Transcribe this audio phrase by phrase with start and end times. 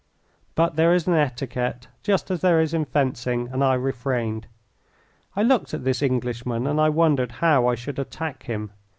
[0.55, 4.47] But there is an etiquette just as there is in fencing, and I refrained.
[5.35, 8.71] I looked at this Englishman and I wondered how I should attack him.